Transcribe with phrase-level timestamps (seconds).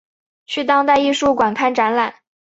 [0.47, 2.15] 去当代艺术馆看展览